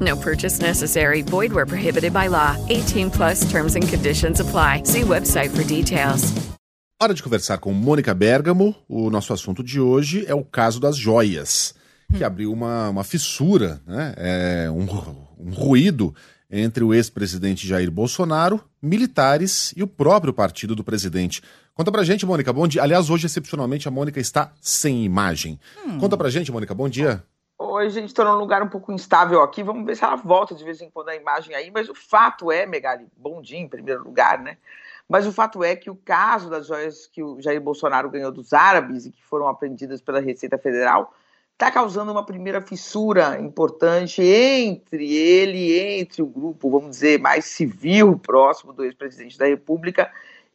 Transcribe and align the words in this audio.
No 0.00 0.16
purchase 0.16 0.60
necessary. 0.60 1.22
Void 1.22 1.52
where 1.52 1.66
prohibited 1.66 2.12
by 2.12 2.28
law. 2.28 2.56
18 2.68 3.10
plus 3.10 3.50
terms 3.50 3.76
and 3.76 3.86
conditions 3.86 4.40
apply. 4.40 4.82
See 4.84 5.02
website 5.02 5.50
for 5.50 5.64
details. 5.64 6.32
Hora 7.02 7.14
de 7.14 7.22
conversar 7.22 7.58
com 7.58 7.72
Mônica 7.72 8.12
Bergamo. 8.12 8.74
O 8.88 9.08
nosso 9.08 9.32
assunto 9.32 9.62
de 9.62 9.80
hoje 9.80 10.24
é 10.26 10.34
o 10.34 10.44
caso 10.44 10.78
das 10.78 10.96
joias, 10.96 11.74
que 12.14 12.22
abriu 12.22 12.52
uma, 12.52 12.90
uma 12.90 13.04
fissura, 13.04 13.80
né? 13.86 14.14
É, 14.18 14.70
um, 14.70 14.86
um 15.38 15.50
ruído 15.50 16.14
entre 16.50 16.84
o 16.84 16.92
ex-presidente 16.92 17.66
Jair 17.66 17.90
Bolsonaro, 17.90 18.62
militares 18.82 19.72
e 19.76 19.82
o 19.82 19.86
próprio 19.86 20.32
partido 20.32 20.74
do 20.74 20.84
presidente. 20.84 21.40
Conta 21.72 21.90
pra 21.90 22.04
gente, 22.04 22.26
Mônica, 22.26 22.52
bom 22.52 22.68
dia. 22.68 22.82
Aliás, 22.82 23.08
hoje, 23.08 23.24
excepcionalmente, 23.24 23.88
a 23.88 23.90
Mônica 23.90 24.20
está 24.20 24.52
sem 24.60 25.02
imagem. 25.02 25.58
Conta 25.98 26.16
pra 26.18 26.28
gente, 26.28 26.52
Mônica, 26.52 26.74
bom 26.74 26.88
dia. 26.88 27.22
Oi, 27.80 27.88
gente, 27.88 28.08
estou 28.08 28.26
num 28.26 28.34
lugar 28.34 28.62
um 28.62 28.68
pouco 28.68 28.92
instável 28.92 29.40
aqui. 29.40 29.62
Vamos 29.62 29.86
ver 29.86 29.96
se 29.96 30.04
ela 30.04 30.14
volta 30.14 30.54
de 30.54 30.62
vez 30.62 30.82
em 30.82 30.90
quando 30.90 31.08
a 31.08 31.16
imagem 31.16 31.54
aí. 31.54 31.70
Mas 31.70 31.88
o 31.88 31.94
fato 31.94 32.52
é, 32.52 32.66
Megali, 32.66 33.06
bom 33.16 33.40
dia 33.40 33.58
em 33.58 33.66
primeiro 33.66 34.04
lugar, 34.04 34.38
né? 34.38 34.58
Mas 35.08 35.26
o 35.26 35.32
fato 35.32 35.64
é 35.64 35.74
que 35.74 35.88
o 35.88 35.96
caso 35.96 36.50
das 36.50 36.66
joias 36.66 37.06
que 37.06 37.22
o 37.22 37.40
Jair 37.40 37.58
Bolsonaro 37.58 38.10
ganhou 38.10 38.30
dos 38.30 38.52
árabes 38.52 39.06
e 39.06 39.10
que 39.10 39.24
foram 39.24 39.48
apreendidas 39.48 40.02
pela 40.02 40.20
Receita 40.20 40.58
Federal 40.58 41.14
está 41.54 41.70
causando 41.70 42.12
uma 42.12 42.26
primeira 42.26 42.60
fissura 42.60 43.40
importante 43.40 44.20
entre 44.20 45.16
ele 45.16 45.72
entre 46.00 46.20
o 46.20 46.26
grupo, 46.26 46.70
vamos 46.70 46.90
dizer, 46.90 47.18
mais 47.18 47.46
civil 47.46 48.18
próximo 48.18 48.74
do 48.74 48.84
ex-presidente 48.84 49.38
da 49.38 49.46
República 49.46 50.12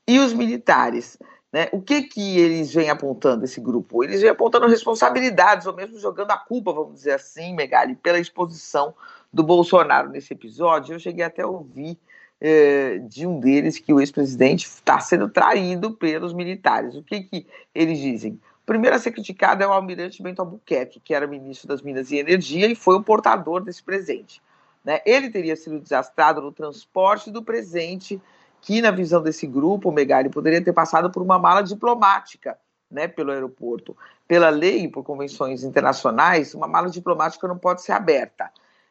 e 0.07 0.19
os 0.19 0.31
militares. 0.31 1.17
Né? 1.55 1.69
O 1.71 1.81
que, 1.81 2.01
que 2.01 2.37
eles 2.37 2.73
vêm 2.73 2.89
apontando, 2.89 3.45
esse 3.45 3.61
grupo? 3.61 4.03
Eles 4.03 4.19
vêm 4.19 4.29
apontando 4.29 4.67
responsabilidades, 4.67 5.65
ou 5.65 5.73
mesmo 5.73 5.97
jogando 5.97 6.31
a 6.31 6.37
culpa, 6.37 6.73
vamos 6.73 6.95
dizer 6.95 7.13
assim, 7.13 7.55
Megali, 7.55 7.95
pela 7.95 8.19
exposição 8.19 8.93
do 9.31 9.41
Bolsonaro 9.41 10.09
nesse 10.09 10.33
episódio. 10.33 10.93
Eu 10.93 10.99
cheguei 10.99 11.23
até 11.23 11.43
a 11.43 11.47
ouvir 11.47 11.97
eh, 12.41 12.97
de 13.07 13.25
um 13.25 13.39
deles 13.39 13.79
que 13.79 13.93
o 13.93 14.01
ex-presidente 14.01 14.65
está 14.65 14.99
sendo 14.99 15.29
traído 15.29 15.93
pelos 15.93 16.33
militares. 16.33 16.93
O 16.93 17.01
que, 17.01 17.21
que 17.21 17.47
eles 17.73 17.99
dizem? 17.99 18.33
O 18.33 18.65
primeiro 18.65 18.97
a 18.97 18.99
ser 18.99 19.11
criticado 19.11 19.63
é 19.63 19.67
o 19.67 19.71
almirante 19.71 20.21
Bento 20.21 20.41
Albuquerque, 20.41 20.99
que 20.99 21.13
era 21.13 21.25
ministro 21.25 21.69
das 21.69 21.81
Minas 21.81 22.11
e 22.11 22.17
Energia 22.17 22.67
e 22.67 22.75
foi 22.75 22.95
o 22.95 23.01
portador 23.01 23.63
desse 23.63 23.81
presente. 23.81 24.41
Né? 24.83 24.99
Ele 25.05 25.29
teria 25.29 25.55
sido 25.55 25.79
desastrado 25.79 26.41
no 26.41 26.51
transporte 26.51 27.31
do 27.31 27.41
presente 27.41 28.21
que, 28.65 28.81
na 28.81 28.89
visão 28.89 29.21
desse 29.21 29.45
grupo, 29.45 29.91
Megali 29.91 30.27
poderia 30.27 30.59
ter 30.59 30.73
passado 30.73 31.11
por 31.11 31.21
uma 31.21 31.37
mala 31.37 31.61
diplomática 31.61 32.57
né, 32.89 33.07
pelo 33.07 33.31
aeroporto. 33.31 33.95
Pela 34.27 34.49
lei 34.49 34.85
e 34.85 34.87
por 34.87 35.03
convenções 35.03 35.63
internacionais, 35.63 36.55
uma 36.55 36.67
mala 36.67 36.89
diplomática 36.89 37.47
não 37.47 37.59
pode 37.59 37.83
ser 37.83 37.91
aberta. 37.91 38.49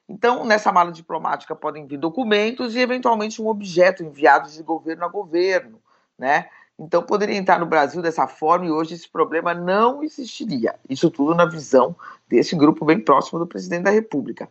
Então, 0.09 0.45
nessa 0.45 0.71
mala 0.71 0.93
diplomática 0.93 1.57
podem 1.57 1.87
vir 1.87 1.97
documentos 1.97 2.77
e, 2.77 2.79
eventualmente, 2.79 3.43
um 3.43 3.49
objeto 3.49 4.05
enviado 4.05 4.49
de 4.49 4.63
governo 4.63 5.05
a 5.05 5.09
governo. 5.09 5.81
Né? 6.17 6.49
Então, 6.79 7.03
poderia 7.03 7.37
entrar 7.37 7.59
no 7.59 7.67
Brasil 7.67 8.01
dessa 8.01 8.29
forma 8.29 8.67
e 8.67 8.71
hoje 8.71 8.95
esse 8.95 9.09
problema 9.09 9.53
não 9.55 10.05
existiria. 10.05 10.77
Isso 10.89 11.11
tudo 11.11 11.35
na 11.35 11.47
visão 11.47 11.97
desse 12.29 12.55
grupo 12.55 12.85
bem 12.85 13.01
próximo 13.01 13.41
do 13.41 13.47
presidente 13.47 13.83
da 13.83 13.91
República. 13.91 14.49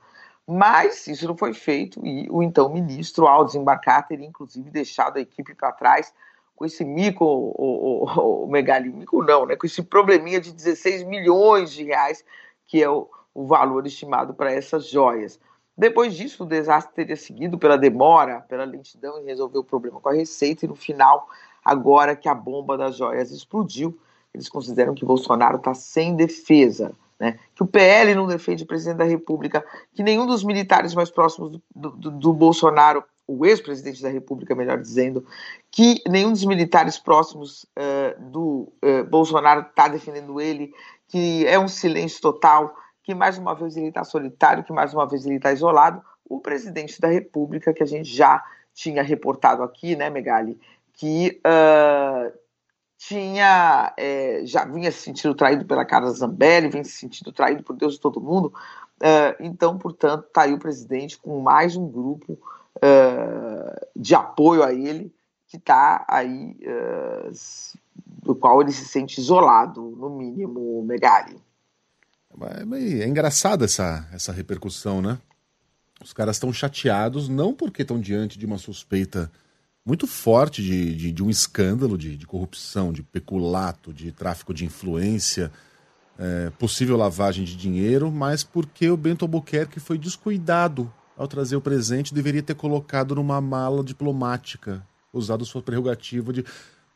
Mas 0.47 1.07
isso 1.07 1.27
não 1.27 1.37
foi 1.37 1.53
feito 1.53 2.05
e 2.05 2.27
o 2.29 2.43
então 2.43 2.69
ministro, 2.69 3.27
ao 3.27 3.45
desembarcar, 3.45 4.07
teria 4.07 4.27
inclusive 4.27 4.69
deixado 4.69 5.17
a 5.17 5.21
equipe 5.21 5.55
para 5.55 5.71
trás 5.71 6.13
com 6.55 6.65
esse 6.65 6.83
mico, 6.83 7.25
o, 7.25 8.03
o, 8.05 8.43
o 8.43 8.47
Megali, 8.47 8.89
mico 8.89 9.23
não, 9.23 9.45
né? 9.45 9.55
com 9.55 9.65
esse 9.65 9.81
probleminha 9.81 10.39
de 10.39 10.53
16 10.53 11.03
milhões 11.03 11.71
de 11.71 11.83
reais, 11.83 12.23
que 12.67 12.83
é 12.83 12.89
o, 12.89 13.09
o 13.33 13.45
valor 13.45 13.87
estimado 13.87 14.33
para 14.33 14.51
essas 14.51 14.87
joias. 14.87 15.39
Depois 15.75 16.13
disso, 16.13 16.43
o 16.43 16.47
desastre 16.47 16.93
teria 16.93 17.15
seguido 17.15 17.57
pela 17.57 17.77
demora, 17.77 18.41
pela 18.41 18.63
lentidão 18.63 19.19
em 19.19 19.25
resolver 19.25 19.57
o 19.57 19.63
problema 19.63 19.99
com 19.99 20.09
a 20.09 20.13
Receita, 20.13 20.65
e 20.65 20.69
no 20.69 20.75
final, 20.75 21.27
agora 21.65 22.15
que 22.15 22.29
a 22.29 22.35
bomba 22.35 22.77
das 22.77 22.97
joias 22.97 23.31
explodiu, 23.31 23.97
eles 24.33 24.49
consideram 24.49 24.93
que 24.93 25.05
Bolsonaro 25.05 25.57
está 25.57 25.73
sem 25.73 26.15
defesa 26.15 26.93
né? 27.23 27.39
que 27.55 27.63
o 27.63 27.65
PL 27.65 28.13
não 28.13 28.27
defende 28.27 28.63
o 28.63 28.67
presidente 28.67 28.97
da 28.97 29.05
República, 29.05 29.65
que 29.93 30.03
nenhum 30.03 30.25
dos 30.25 30.43
militares 30.43 30.93
mais 30.93 31.09
próximos 31.09 31.51
do, 31.73 31.91
do, 31.91 32.11
do 32.11 32.33
Bolsonaro, 32.33 33.01
o 33.25 33.45
ex-presidente 33.45 34.03
da 34.03 34.09
República, 34.09 34.53
melhor 34.53 34.77
dizendo, 34.77 35.25
que 35.71 36.01
nenhum 36.05 36.31
dos 36.33 36.43
militares 36.43 36.99
próximos 36.99 37.63
uh, 37.79 38.21
do 38.29 38.73
uh, 38.83 39.05
Bolsonaro 39.09 39.61
está 39.61 39.87
defendendo 39.87 40.41
ele, 40.41 40.73
que 41.07 41.47
é 41.47 41.57
um 41.57 41.69
silêncio 41.69 42.19
total, 42.19 42.75
que 43.01 43.15
mais 43.15 43.37
uma 43.37 43.55
vez 43.55 43.77
ele 43.77 43.87
está 43.87 44.03
solitário, 44.03 44.65
que 44.65 44.73
mais 44.73 44.93
uma 44.93 45.07
vez 45.07 45.25
ele 45.25 45.37
está 45.37 45.53
isolado. 45.53 46.01
O 46.27 46.41
presidente 46.41 46.99
da 46.99 47.07
República, 47.07 47.73
que 47.73 47.83
a 47.83 47.87
gente 47.87 48.13
já 48.13 48.43
tinha 48.73 49.01
reportado 49.01 49.63
aqui, 49.63 49.95
né, 49.95 50.09
Megali, 50.09 50.59
que 50.91 51.39
uh, 51.39 52.33
tinha 53.07 53.93
é, 53.97 54.41
já 54.45 54.63
vinha 54.65 54.91
se 54.91 54.99
sentindo 54.99 55.35
traído 55.35 55.65
pela 55.65 55.83
Carla 55.83 56.11
Zambelli, 56.11 56.69
vinha 56.69 56.83
se 56.83 56.91
sentindo 56.91 57.31
traído 57.31 57.63
por 57.63 57.75
Deus 57.75 57.95
e 57.95 57.99
todo 57.99 58.21
mundo. 58.21 58.53
Uh, 58.97 59.35
então, 59.41 59.77
portanto, 59.77 60.25
está 60.27 60.43
aí 60.43 60.53
o 60.53 60.59
presidente 60.59 61.17
com 61.17 61.41
mais 61.41 61.75
um 61.75 61.85
grupo 61.85 62.33
uh, 62.77 63.87
de 63.95 64.15
apoio 64.15 64.63
a 64.63 64.73
ele, 64.73 65.13
que 65.47 65.57
está 65.57 66.05
aí, 66.07 66.55
uh, 66.61 67.31
do 68.23 68.33
qual 68.35 68.61
ele 68.61 68.71
se 68.71 68.85
sente 68.85 69.19
isolado, 69.19 69.81
no 69.81 70.09
mínimo, 70.09 70.81
Megali. 70.83 71.35
É, 72.41 73.03
é 73.03 73.07
engraçada 73.07 73.65
essa, 73.65 74.07
essa 74.13 74.31
repercussão, 74.31 75.01
né? 75.01 75.19
Os 76.01 76.13
caras 76.13 76.37
estão 76.37 76.53
chateados, 76.53 77.27
não 77.27 77.53
porque 77.53 77.81
estão 77.81 77.99
diante 77.99 78.39
de 78.39 78.45
uma 78.45 78.57
suspeita 78.57 79.29
muito 79.85 80.07
forte 80.07 80.61
de, 80.61 80.95
de, 80.95 81.11
de 81.11 81.23
um 81.23 81.29
escândalo 81.29 81.97
de, 81.97 82.15
de, 82.15 82.25
corrupção, 82.25 82.93
de 82.93 83.03
peculato, 83.03 83.93
de 83.93 84.11
tráfico 84.11 84.53
de 84.53 84.65
influência, 84.65 85.51
é, 86.17 86.49
possível 86.51 86.95
lavagem 86.95 87.43
de 87.43 87.55
dinheiro, 87.55 88.11
mas 88.11 88.43
porque 88.43 88.89
o 88.89 88.97
Bento 88.97 89.25
Albuquerque 89.25 89.79
foi 89.79 89.97
descuidado 89.97 90.91
ao 91.17 91.27
trazer 91.27 91.55
o 91.55 91.61
presente, 91.61 92.13
deveria 92.13 92.41
ter 92.41 92.55
colocado 92.55 93.13
numa 93.15 93.41
mala 93.41 93.83
diplomática, 93.83 94.85
usado 95.11 95.45
sua 95.45 95.61
prerrogativa 95.61 96.31
de. 96.31 96.45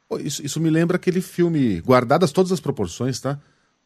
Pô, 0.08 0.18
isso, 0.18 0.44
isso 0.46 0.60
me 0.60 0.70
lembra 0.70 0.96
aquele 0.96 1.22
filme, 1.22 1.82
guardadas 1.82 2.32
todas 2.32 2.52
as 2.52 2.60
proporções, 2.60 3.20
tá? 3.20 3.40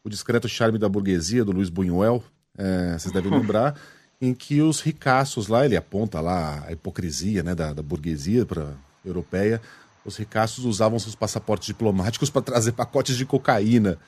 O 0.04 0.08
Discreto 0.08 0.48
Charme 0.48 0.78
da 0.78 0.88
Burguesia, 0.88 1.44
do 1.44 1.52
Luiz 1.52 1.68
Buñuel, 1.68 2.22
é, 2.56 2.96
vocês 2.98 3.12
devem 3.12 3.30
lembrar, 3.30 3.78
em 4.20 4.32
que 4.32 4.62
os 4.62 4.80
ricaços 4.80 5.48
lá, 5.48 5.64
ele 5.64 5.76
aponta 5.76 6.20
lá 6.20 6.64
a 6.66 6.72
hipocrisia 6.72 7.42
né, 7.42 7.54
da, 7.54 7.72
da 7.72 7.82
burguesia 7.82 8.46
para 8.46 8.72
europeia, 9.04 9.60
os 10.04 10.16
ricaços 10.16 10.64
usavam 10.64 10.98
seus 10.98 11.14
passaportes 11.14 11.66
diplomáticos 11.66 12.30
para 12.30 12.42
trazer 12.42 12.72
pacotes 12.72 13.16
de 13.16 13.24
cocaína 13.24 13.98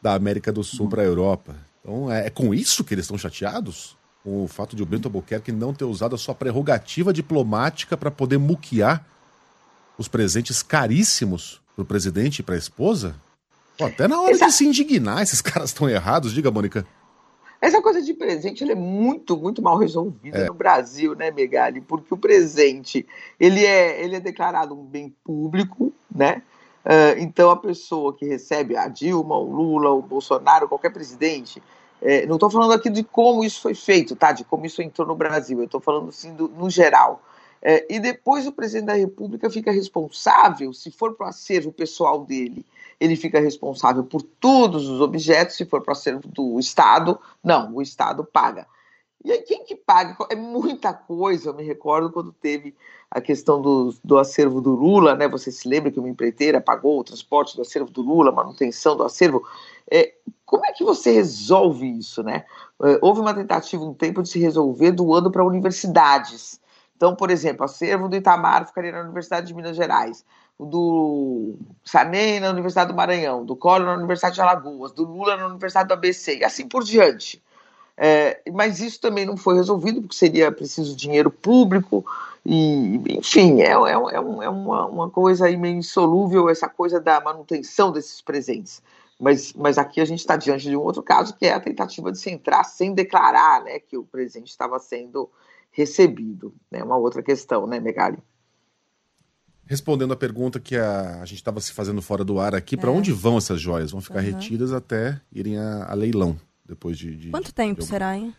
da 0.00 0.14
América 0.14 0.52
do 0.52 0.62
Sul 0.62 0.88
para 0.88 1.02
a 1.02 1.04
Europa. 1.04 1.56
Então 1.80 2.10
é, 2.10 2.26
é, 2.26 2.30
com 2.30 2.54
isso 2.54 2.84
que 2.84 2.94
eles 2.94 3.04
estão 3.04 3.18
chateados? 3.18 3.96
Com 4.22 4.44
o 4.44 4.48
fato 4.48 4.76
de 4.76 4.82
o 4.82 4.86
Bento 4.86 5.08
Albuquerque 5.08 5.50
não 5.50 5.74
ter 5.74 5.84
usado 5.84 6.14
a 6.14 6.18
sua 6.18 6.34
prerrogativa 6.34 7.12
diplomática 7.12 7.96
para 7.96 8.10
poder 8.10 8.38
muquear 8.38 9.04
os 9.98 10.06
presentes 10.06 10.62
caríssimos 10.62 11.60
para 11.74 11.82
o 11.82 11.86
presidente 11.86 12.38
e 12.38 12.42
para 12.42 12.54
a 12.54 12.58
esposa? 12.58 13.14
Pô, 13.76 13.86
até 13.86 14.06
na 14.06 14.20
hora 14.20 14.32
Exato. 14.32 14.50
de 14.50 14.56
se 14.56 14.64
indignar, 14.66 15.22
esses 15.22 15.40
caras 15.40 15.70
estão 15.70 15.88
errados. 15.88 16.32
Diga, 16.32 16.50
Mônica. 16.50 16.86
Essa 17.62 17.80
coisa 17.80 18.02
de 18.02 18.12
presente 18.12 18.68
é 18.68 18.74
muito, 18.74 19.36
muito 19.36 19.62
mal 19.62 19.78
resolvida 19.78 20.38
é. 20.38 20.46
no 20.46 20.52
Brasil, 20.52 21.14
né, 21.14 21.30
Megali? 21.30 21.80
Porque 21.80 22.12
o 22.12 22.16
presente 22.16 23.06
ele 23.38 23.64
é, 23.64 24.02
ele 24.02 24.16
é 24.16 24.20
declarado 24.20 24.74
um 24.74 24.84
bem 24.84 25.14
público, 25.22 25.92
né? 26.12 26.42
Uh, 26.84 27.20
então 27.20 27.52
a 27.52 27.56
pessoa 27.56 28.12
que 28.12 28.26
recebe 28.26 28.76
a 28.76 28.88
Dilma, 28.88 29.38
o 29.38 29.48
Lula, 29.48 29.90
o 29.90 30.02
Bolsonaro, 30.02 30.68
qualquer 30.68 30.92
presidente, 30.92 31.62
é, 32.00 32.26
não 32.26 32.34
estou 32.34 32.50
falando 32.50 32.72
aqui 32.72 32.90
de 32.90 33.04
como 33.04 33.44
isso 33.44 33.62
foi 33.62 33.76
feito, 33.76 34.16
tá? 34.16 34.32
De 34.32 34.42
como 34.42 34.66
isso 34.66 34.82
entrou 34.82 35.06
no 35.06 35.14
Brasil. 35.14 35.60
Eu 35.60 35.66
estou 35.66 35.80
falando 35.80 36.08
assim 36.08 36.34
do, 36.34 36.48
no 36.48 36.68
geral. 36.68 37.22
É, 37.62 37.86
e 37.88 38.00
depois 38.00 38.44
o 38.44 38.50
presidente 38.50 38.86
da 38.86 38.94
República 38.94 39.48
fica 39.48 39.70
responsável, 39.70 40.72
se 40.72 40.90
for 40.90 41.14
para 41.14 41.26
o 41.26 41.28
acervo 41.28 41.70
pessoal 41.70 42.24
dele, 42.24 42.66
ele 43.02 43.16
fica 43.16 43.40
responsável 43.40 44.04
por 44.04 44.22
todos 44.22 44.88
os 44.88 45.00
objetos, 45.00 45.56
se 45.56 45.66
for 45.66 45.82
para 45.82 45.92
acervo 45.92 46.28
do 46.28 46.58
Estado, 46.60 47.18
não, 47.42 47.74
o 47.74 47.82
Estado 47.82 48.24
paga. 48.24 48.66
E 49.24 49.30
aí 49.30 49.42
quem 49.42 49.64
que 49.64 49.74
paga? 49.74 50.16
É 50.30 50.36
muita 50.36 50.92
coisa, 50.92 51.50
eu 51.50 51.54
me 51.54 51.64
recordo 51.64 52.10
quando 52.10 52.32
teve 52.32 52.74
a 53.10 53.20
questão 53.20 53.60
do, 53.60 53.94
do 54.02 54.18
acervo 54.18 54.60
do 54.60 54.70
Lula, 54.70 55.14
né? 55.14 55.28
Você 55.28 55.50
se 55.50 55.68
lembra 55.68 55.90
que 55.90 55.98
uma 55.98 56.08
empreiteira 56.08 56.60
pagou 56.60 56.98
o 56.98 57.04
transporte 57.04 57.54
do 57.54 57.62
acervo 57.62 57.90
do 57.90 58.02
Lula, 58.02 58.32
manutenção 58.32 58.96
do 58.96 59.02
acervo. 59.02 59.46
É, 59.90 60.14
como 60.44 60.64
é 60.64 60.72
que 60.72 60.84
você 60.84 61.12
resolve 61.12 61.86
isso, 61.98 62.22
né? 62.22 62.44
É, 62.82 62.98
houve 63.00 63.20
uma 63.20 63.34
tentativa 63.34 63.84
um 63.84 63.94
tempo 63.94 64.22
de 64.22 64.28
se 64.28 64.38
resolver 64.38 64.92
doando 64.92 65.30
para 65.30 65.44
universidades. 65.44 66.60
Então, 66.96 67.14
por 67.14 67.30
exemplo, 67.30 67.64
acervo 67.64 68.08
do 68.08 68.16
Itamar 68.16 68.66
ficaria 68.66 68.92
na 68.92 69.02
Universidade 69.02 69.46
de 69.46 69.54
Minas 69.54 69.76
Gerais, 69.76 70.24
do 70.66 71.54
Sarney 71.84 72.40
na 72.40 72.50
Universidade 72.50 72.92
do 72.92 72.96
Maranhão, 72.96 73.44
do 73.44 73.56
Collor 73.56 73.86
na 73.86 73.94
Universidade 73.94 74.34
de 74.34 74.40
Alagoas, 74.40 74.92
do 74.92 75.04
Lula 75.04 75.36
na 75.36 75.46
Universidade 75.46 75.88
do 75.88 75.94
ABC, 75.94 76.38
e 76.38 76.44
assim 76.44 76.68
por 76.68 76.84
diante. 76.84 77.42
É, 77.96 78.40
mas 78.52 78.80
isso 78.80 79.00
também 79.00 79.26
não 79.26 79.36
foi 79.36 79.54
resolvido, 79.54 80.00
porque 80.00 80.16
seria 80.16 80.50
preciso 80.50 80.96
dinheiro 80.96 81.30
público, 81.30 82.04
e, 82.44 83.00
enfim, 83.18 83.60
é, 83.60 83.70
é, 83.70 83.92
é, 83.92 84.14
é 84.14 84.48
uma, 84.48 84.86
uma, 84.86 85.10
coisa 85.10 85.46
aí 85.46 85.56
meio 85.56 85.76
insolúvel 85.76 86.48
essa 86.48 86.68
coisa 86.68 87.00
da 87.00 87.20
manutenção 87.20 87.92
desses 87.92 88.20
presentes. 88.20 88.82
Mas, 89.20 89.52
mas 89.52 89.78
aqui 89.78 90.00
a 90.00 90.04
gente 90.04 90.18
está 90.18 90.36
diante 90.36 90.68
de 90.68 90.76
um 90.76 90.80
outro 90.80 91.02
caso, 91.02 91.36
que 91.36 91.46
é 91.46 91.52
a 91.52 91.60
tentativa 91.60 92.10
de 92.10 92.18
se 92.18 92.30
entrar 92.30 92.64
sem 92.64 92.92
declarar 92.92 93.62
né, 93.62 93.78
que 93.78 93.96
o 93.96 94.02
presente 94.02 94.50
estava 94.50 94.80
sendo 94.80 95.30
recebido. 95.70 96.52
É 96.72 96.78
né? 96.78 96.84
uma 96.84 96.96
outra 96.96 97.22
questão, 97.22 97.66
né, 97.66 97.78
Megali? 97.78 98.18
Respondendo 99.66 100.12
a 100.12 100.16
pergunta 100.16 100.60
que 100.60 100.76
a, 100.76 101.20
a 101.22 101.24
gente 101.24 101.38
estava 101.38 101.60
se 101.60 101.72
fazendo 101.72 102.02
fora 102.02 102.24
do 102.24 102.38
ar 102.38 102.54
aqui, 102.54 102.74
é. 102.74 102.78
para 102.78 102.90
onde 102.90 103.12
vão 103.12 103.38
essas 103.38 103.60
joias? 103.60 103.90
Vão 103.90 104.00
ficar 104.00 104.18
uhum. 104.18 104.32
retidas 104.32 104.72
até 104.72 105.20
irem 105.32 105.56
a, 105.56 105.86
a, 105.90 105.94
leilão 105.94 106.38
depois 106.66 106.98
de. 106.98 107.16
de 107.16 107.30
Quanto 107.30 107.52
tempo 107.52 107.80
de... 107.80 107.86
será, 107.86 108.16
hein? 108.16 108.34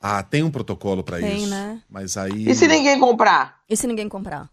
Ah, 0.00 0.22
tem 0.22 0.42
um 0.42 0.50
protocolo 0.50 1.02
para 1.02 1.20
isso. 1.20 1.28
Tem, 1.28 1.46
né? 1.46 1.82
Mas 1.88 2.16
aí. 2.16 2.48
E 2.48 2.54
se 2.54 2.68
ninguém 2.68 2.98
comprar? 2.98 3.60
E 3.68 3.76
se 3.76 3.86
ninguém 3.86 4.08
comprar? 4.08 4.50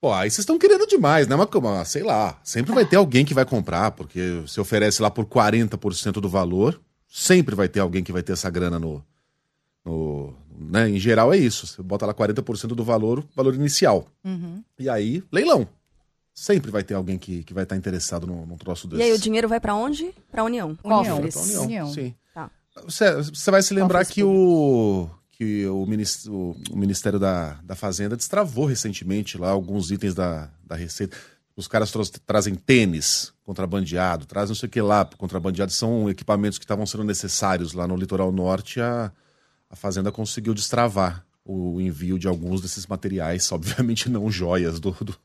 Pô, 0.00 0.12
aí 0.12 0.30
vocês 0.30 0.40
estão 0.40 0.58
querendo 0.58 0.86
demais, 0.86 1.28
né? 1.28 1.36
Mas, 1.36 1.88
sei 1.88 2.02
lá, 2.02 2.40
sempre 2.42 2.72
vai 2.72 2.86
ter 2.86 2.96
alguém 2.96 3.24
que 3.24 3.34
vai 3.34 3.44
comprar, 3.44 3.90
porque 3.90 4.42
se 4.46 4.58
oferece 4.58 5.02
lá 5.02 5.10
por 5.10 5.26
40% 5.26 6.12
do 6.12 6.28
valor, 6.28 6.80
sempre 7.06 7.54
vai 7.54 7.68
ter 7.68 7.80
alguém 7.80 8.02
que 8.02 8.10
vai 8.10 8.22
ter 8.22 8.32
essa 8.32 8.48
grana 8.48 8.78
no, 8.78 9.04
no, 9.90 10.34
né? 10.58 10.88
Em 10.88 10.98
geral 10.98 11.32
é 11.32 11.36
isso. 11.36 11.66
Você 11.66 11.82
bota 11.82 12.06
lá 12.06 12.14
40% 12.14 12.68
do 12.68 12.84
valor, 12.84 13.24
valor 13.34 13.54
inicial. 13.54 14.06
Uhum. 14.24 14.62
E 14.78 14.88
aí, 14.88 15.22
leilão. 15.32 15.66
Sempre 16.32 16.70
vai 16.70 16.82
ter 16.82 16.94
alguém 16.94 17.18
que, 17.18 17.42
que 17.42 17.52
vai 17.52 17.64
estar 17.64 17.76
interessado 17.76 18.26
num, 18.26 18.46
num 18.46 18.56
troço 18.56 18.86
desse. 18.86 19.02
E 19.02 19.04
aí 19.04 19.12
o 19.12 19.18
dinheiro 19.18 19.48
vai 19.48 19.60
para 19.60 19.74
onde? 19.74 20.14
Para 20.30 20.44
União. 20.44 20.78
União. 20.82 21.18
União. 21.18 21.62
União. 21.62 21.92
Sim. 21.92 22.14
Tá. 22.32 22.50
Você, 22.84 23.14
você 23.22 23.50
vai 23.50 23.62
se 23.62 23.74
lembrar 23.74 24.04
que 24.06 24.22
o 24.22 25.08
que 25.40 25.66
o, 25.66 25.86
ministro, 25.86 26.54
o 26.70 26.76
Ministério 26.76 27.18
da, 27.18 27.58
da 27.64 27.74
Fazenda 27.74 28.14
destravou 28.14 28.66
recentemente 28.66 29.38
lá 29.38 29.48
alguns 29.48 29.90
itens 29.90 30.14
da, 30.14 30.50
da 30.62 30.76
Receita. 30.76 31.16
Os 31.56 31.66
caras 31.66 31.90
trazem 32.26 32.54
tênis 32.54 33.32
contrabandeado, 33.42 34.26
trazem 34.26 34.50
não 34.50 34.54
sei 34.54 34.66
o 34.66 34.70
que 34.70 34.82
lá 34.82 35.02
contrabandeado. 35.16 35.72
São 35.72 36.10
equipamentos 36.10 36.58
que 36.58 36.64
estavam 36.64 36.84
sendo 36.84 37.04
necessários 37.04 37.72
lá 37.72 37.88
no 37.88 37.96
litoral 37.96 38.30
norte 38.30 38.82
a, 38.82 39.10
a 39.70 39.76
Fazenda 39.76 40.10
conseguiu 40.10 40.52
destravar 40.52 41.24
o 41.44 41.80
envio 41.80 42.18
de 42.18 42.26
alguns 42.26 42.60
desses 42.60 42.86
materiais, 42.86 43.50
obviamente 43.52 44.10
não 44.10 44.30
joias 44.30 44.80
do, 44.80 44.90
do, 44.90 45.16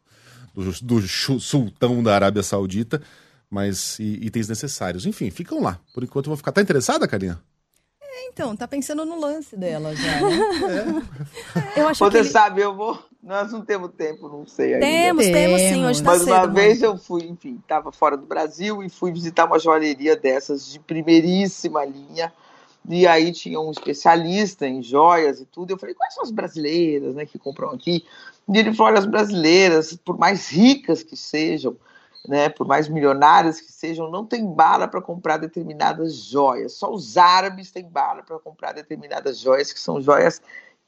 do, 0.53 0.71
do 0.81 1.07
sultão 1.39 2.03
da 2.03 2.13
Arábia 2.13 2.43
Saudita, 2.43 3.01
mas 3.49 3.99
itens 3.99 4.47
necessários. 4.47 5.05
Enfim, 5.05 5.29
ficam 5.31 5.61
lá. 5.61 5.79
Por 5.93 6.03
enquanto 6.03 6.25
eu 6.25 6.29
vou 6.31 6.37
ficar. 6.37 6.51
Tá 6.51 6.61
interessada, 6.61 7.07
Carinha? 7.07 7.39
É, 8.01 8.27
então, 8.29 8.55
tá 8.55 8.67
pensando 8.67 9.05
no 9.05 9.19
lance 9.19 9.55
dela 9.55 9.95
já, 9.95 10.21
né? 10.21 11.03
é. 11.75 11.81
Eu 11.81 11.87
acho 11.87 12.03
Você 12.03 12.19
que 12.19 12.29
sabe, 12.29 12.61
eu 12.61 12.75
vou. 12.75 13.01
Nós 13.21 13.51
não 13.51 13.65
temos 13.65 13.91
tempo, 13.93 14.29
não 14.29 14.45
sei 14.45 14.75
ainda. 14.75 14.85
Temos, 14.85 15.25
temos 15.25 15.61
sim, 15.61 15.85
hoje 15.85 16.03
tá 16.03 16.11
Mas 16.11 16.21
cedo, 16.21 16.31
uma 16.31 16.47
vez 16.47 16.81
eu 16.83 16.95
fui, 16.95 17.23
enfim, 17.23 17.57
estava 17.59 17.91
fora 17.91 18.15
do 18.15 18.25
Brasil 18.25 18.83
e 18.83 18.89
fui 18.89 19.11
visitar 19.11 19.45
uma 19.45 19.57
joalheria 19.57 20.15
dessas 20.15 20.71
de 20.71 20.79
primeiríssima 20.79 21.83
linha 21.83 22.31
e 22.87 23.07
aí 23.07 23.31
tinha 23.31 23.59
um 23.59 23.71
especialista 23.71 24.67
em 24.67 24.81
joias 24.81 25.39
e 25.39 25.45
tudo. 25.45 25.71
Eu 25.71 25.77
falei, 25.77 25.95
quais 25.95 26.13
são 26.13 26.23
as 26.23 26.31
brasileiras 26.31 27.15
né, 27.15 27.25
que 27.25 27.39
compram 27.39 27.69
aqui? 27.71 28.05
E 28.47 28.57
ele 28.57 28.73
falou, 28.73 28.91
olha, 28.91 28.99
as 28.99 29.05
brasileiras, 29.05 29.95
por 29.95 30.17
mais 30.17 30.49
ricas 30.49 31.01
que 31.01 31.15
sejam, 31.15 31.75
né, 32.27 32.49
por 32.49 32.67
mais 32.67 32.87
milionárias 32.87 33.59
que 33.59 33.71
sejam, 33.71 34.09
não 34.09 34.25
tem 34.25 34.45
bala 34.45 34.87
para 34.87 35.01
comprar 35.01 35.37
determinadas 35.37 36.15
joias. 36.15 36.73
Só 36.73 36.91
os 36.91 37.17
árabes 37.17 37.71
têm 37.71 37.87
bala 37.89 38.23
para 38.23 38.39
comprar 38.39 38.73
determinadas 38.73 39.39
joias, 39.39 39.73
que 39.73 39.79
são 39.79 40.01
joias 40.01 40.41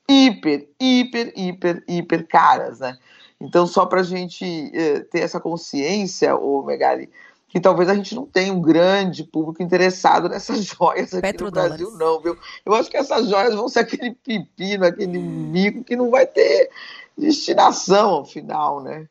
hiper, 0.09 0.69
hiper, 0.79 1.33
hiper, 1.35 1.83
hiper 1.87 2.27
caras, 2.27 2.79
né? 2.79 2.97
Então, 3.39 3.67
só 3.67 3.85
para 3.85 4.01
a 4.01 4.03
gente 4.03 4.45
eh, 4.73 5.01
ter 5.11 5.19
essa 5.19 5.39
consciência, 5.39 6.35
o 6.35 6.63
Megali, 6.63 7.09
que 7.47 7.59
talvez 7.59 7.89
a 7.89 7.95
gente 7.95 8.13
não 8.13 8.25
tenha 8.25 8.53
um 8.53 8.61
grande 8.61 9.23
público 9.23 9.63
interessado 9.63 10.27
nessas 10.27 10.63
joias 10.65 11.13
aqui 11.13 11.43
no 11.43 11.51
Brasil, 11.51 11.91
não, 11.91 12.19
viu? 12.21 12.37
Eu 12.65 12.73
acho 12.73 12.89
que 12.89 12.97
essas 12.97 13.29
joias 13.29 13.55
vão 13.55 13.69
ser 13.69 13.79
aquele 13.79 14.13
pepino, 14.15 14.85
aquele 14.85 15.17
mico 15.17 15.83
que 15.83 15.95
não 15.95 16.09
vai 16.09 16.25
ter 16.25 16.69
destinação 17.17 18.09
ao 18.09 18.25
final, 18.25 18.81
né? 18.83 19.07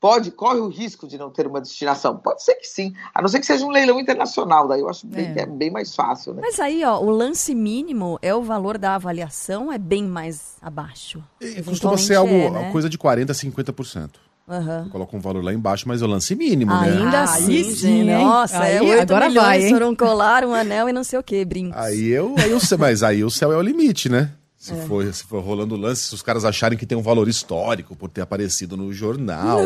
Pode, 0.00 0.32
corre 0.32 0.58
o 0.58 0.66
risco 0.66 1.06
de 1.06 1.16
não 1.16 1.30
ter 1.30 1.46
uma 1.46 1.60
destinação? 1.60 2.18
Pode 2.18 2.42
ser 2.42 2.56
que 2.56 2.66
sim, 2.66 2.92
a 3.14 3.22
não 3.22 3.28
ser 3.28 3.38
que 3.38 3.46
seja 3.46 3.64
um 3.64 3.70
leilão 3.70 4.00
internacional, 4.00 4.66
daí 4.66 4.80
eu 4.80 4.88
acho 4.88 5.06
bem, 5.06 5.26
é. 5.26 5.32
que 5.32 5.38
é 5.38 5.46
bem 5.46 5.70
mais 5.70 5.94
fácil, 5.94 6.34
né? 6.34 6.42
Mas 6.42 6.58
aí, 6.58 6.82
ó, 6.82 6.98
o 6.98 7.08
lance 7.08 7.54
mínimo 7.54 8.18
é 8.20 8.34
o 8.34 8.42
valor 8.42 8.78
da 8.78 8.96
avaliação, 8.96 9.72
é 9.72 9.78
bem 9.78 10.02
mais 10.02 10.56
abaixo. 10.60 11.22
E 11.40 11.62
costuma 11.62 11.96
ser 11.96 12.16
algo, 12.16 12.34
é, 12.34 12.50
né? 12.50 12.72
coisa 12.72 12.88
de 12.88 12.98
40% 12.98 13.30
a 13.30 13.32
50%. 13.32 14.10
Uhum. 14.46 14.88
Coloca 14.88 15.16
um 15.16 15.20
valor 15.20 15.42
lá 15.42 15.52
embaixo, 15.52 15.86
mas 15.86 16.02
o 16.02 16.06
lance 16.06 16.34
mínimo, 16.34 16.72
Ainda 16.72 16.96
né? 16.96 17.04
Ainda 17.04 17.22
assim, 17.22 17.74
sim, 17.74 18.04
Nossa, 18.04 18.60
aí, 18.60 18.76
é 18.76 18.82
8 18.82 19.02
agora 19.02 19.28
milhões 19.28 19.46
vai, 19.46 19.64
hein? 19.64 19.84
um 19.84 19.94
colar, 19.94 20.44
um 20.44 20.52
anel 20.52 20.88
e 20.88 20.92
não 20.92 21.04
sei 21.04 21.18
o 21.18 21.22
que, 21.22 21.44
brincos. 21.44 21.80
Aí 21.80 22.08
eu, 22.08 22.34
aí 22.36 22.50
eu 22.50 22.58
mas 22.78 23.02
aí 23.02 23.22
o 23.22 23.30
céu 23.30 23.52
é 23.52 23.56
o 23.56 23.62
limite, 23.62 24.08
né? 24.08 24.32
Se, 24.56 24.72
é. 24.72 24.76
for, 24.86 25.12
se 25.12 25.24
for 25.24 25.42
rolando 25.42 25.74
lance, 25.74 26.02
se 26.02 26.14
os 26.14 26.22
caras 26.22 26.44
acharem 26.44 26.78
que 26.78 26.86
tem 26.86 26.96
um 26.96 27.02
valor 27.02 27.28
histórico 27.28 27.96
por 27.96 28.08
ter 28.08 28.20
aparecido 28.20 28.76
no 28.76 28.92
jornal, 28.92 29.58